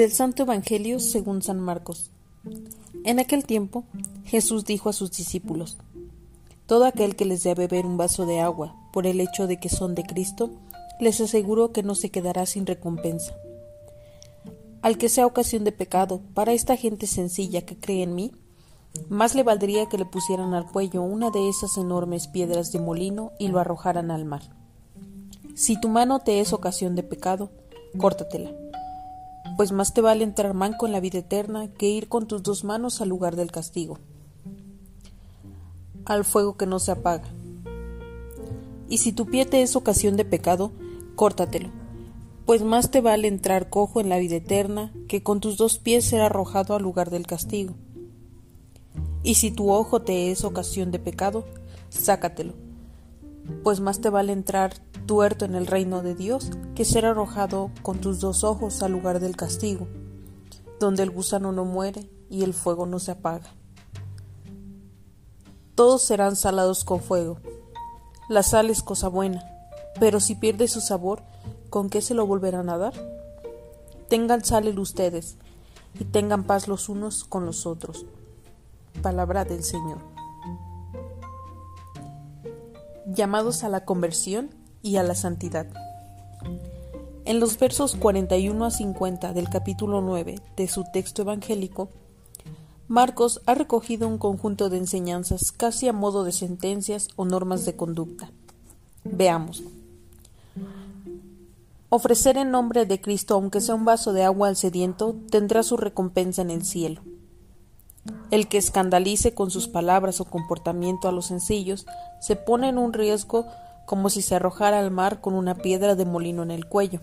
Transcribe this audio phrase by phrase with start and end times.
[0.00, 2.10] Del Santo Evangelio según San Marcos.
[3.04, 3.84] En aquel tiempo
[4.24, 5.76] Jesús dijo a sus discípulos,
[6.64, 9.60] Todo aquel que les dé a beber un vaso de agua por el hecho de
[9.60, 10.52] que son de Cristo,
[11.00, 13.34] les aseguro que no se quedará sin recompensa.
[14.80, 18.32] Al que sea ocasión de pecado para esta gente sencilla que cree en mí,
[19.10, 23.32] más le valdría que le pusieran al cuello una de esas enormes piedras de molino
[23.38, 24.56] y lo arrojaran al mar.
[25.54, 27.50] Si tu mano te es ocasión de pecado,
[27.98, 28.50] córtatela
[29.60, 32.64] pues más te vale entrar manco en la vida eterna que ir con tus dos
[32.64, 33.98] manos al lugar del castigo,
[36.06, 37.28] al fuego que no se apaga.
[38.88, 40.72] Y si tu pie te es ocasión de pecado,
[41.14, 41.68] córtatelo,
[42.46, 46.06] pues más te vale entrar cojo en la vida eterna que con tus dos pies
[46.06, 47.74] ser arrojado al lugar del castigo.
[49.22, 51.44] Y si tu ojo te es ocasión de pecado,
[51.90, 52.54] sácatelo,
[53.62, 54.72] pues más te vale entrar
[55.10, 59.18] tuerto en el reino de Dios que ser arrojado con tus dos ojos al lugar
[59.18, 59.88] del castigo,
[60.78, 63.52] donde el gusano no muere y el fuego no se apaga.
[65.74, 67.40] Todos serán salados con fuego.
[68.28, 69.42] La sal es cosa buena,
[69.98, 71.24] pero si pierde su sabor,
[71.70, 72.94] ¿con qué se lo volverán a dar?
[74.08, 75.38] Tengan sal ustedes
[75.98, 78.06] y tengan paz los unos con los otros.
[79.02, 79.98] Palabra del Señor.
[83.06, 85.66] Llamados a la conversión y a la santidad.
[87.24, 91.90] En los versos 41 a 50 del capítulo 9 de su texto evangélico,
[92.88, 97.76] Marcos ha recogido un conjunto de enseñanzas casi a modo de sentencias o normas de
[97.76, 98.32] conducta.
[99.04, 99.62] Veamos.
[101.88, 105.76] Ofrecer en nombre de Cristo, aunque sea un vaso de agua al sediento, tendrá su
[105.76, 107.02] recompensa en el cielo.
[108.30, 111.86] El que escandalice con sus palabras o comportamiento a los sencillos
[112.20, 113.46] se pone en un riesgo
[113.90, 117.00] como si se arrojara al mar con una piedra de molino en el cuello.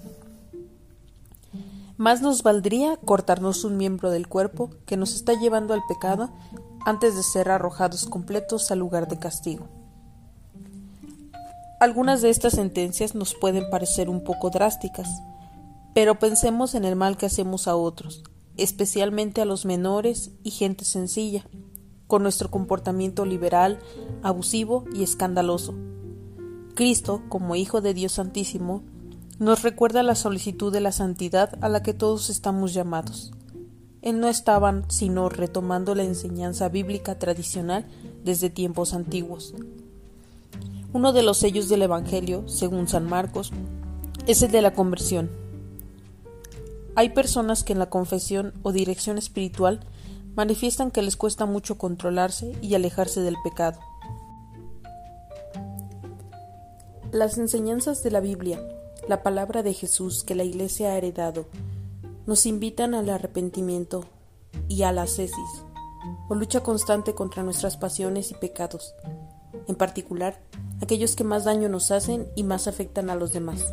[1.97, 6.30] Más nos valdría cortarnos un miembro del cuerpo que nos está llevando al pecado
[6.86, 9.67] antes de ser arrojados completos al lugar de castigo.
[11.81, 15.09] Algunas de estas sentencias nos pueden parecer un poco drásticas,
[15.93, 18.23] pero pensemos en el mal que hacemos a otros,
[18.55, 21.45] especialmente a los menores y gente sencilla,
[22.08, 23.77] con nuestro comportamiento liberal,
[24.23, 25.75] abusivo y escandaloso,
[26.77, 28.83] Cristo, como Hijo de Dios Santísimo,
[29.39, 33.32] nos recuerda la solicitud de la santidad a la que todos estamos llamados.
[34.04, 37.87] Él no estaba sino retomando la enseñanza bíblica tradicional
[38.23, 39.55] desde tiempos antiguos.
[40.93, 43.52] Uno de los sellos del Evangelio, según San Marcos,
[44.27, 45.32] es el de la conversión.
[46.93, 49.80] Hay personas que en la confesión o dirección espiritual
[50.36, 53.80] manifiestan que les cuesta mucho controlarse y alejarse del pecado.
[57.11, 58.61] Las enseñanzas de la Biblia,
[59.07, 61.45] la palabra de Jesús que la Iglesia ha heredado,
[62.25, 64.03] nos invitan al arrepentimiento
[64.67, 65.63] y a la ascesis,
[66.27, 68.93] o lucha constante contra nuestras pasiones y pecados,
[69.67, 70.41] en particular
[70.81, 73.63] aquellos que más daño nos hacen y más afectan a los demás.